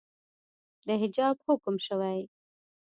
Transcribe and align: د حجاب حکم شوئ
د 0.87 0.89
حجاب 1.01 1.35
حکم 1.45 1.75
شوئ 1.85 2.21